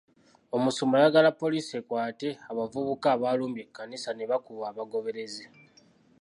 Omusumba 0.55 0.95
ayagala 0.97 1.29
poliisi 1.41 1.71
ekwate 1.81 2.29
abavubuka 2.51 3.07
abaalumbye 3.15 3.61
ekkanisa 3.65 4.09
ne 4.13 4.25
bakuba 4.31 4.63
abagoberezi. 4.71 5.45